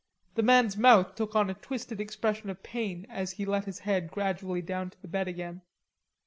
The 0.33 0.41
man's 0.41 0.75
mouth 0.77 1.13
took 1.13 1.35
on 1.35 1.51
a 1.51 1.53
twisted 1.53 2.01
expression 2.01 2.49
of 2.49 2.63
pain 2.63 3.05
as 3.07 3.33
he 3.33 3.45
let 3.45 3.65
his 3.65 3.77
head 3.77 4.09
gradually 4.09 4.63
down 4.63 4.89
to 4.89 4.99
the 4.99 5.07
bed 5.07 5.27
again. 5.27 5.61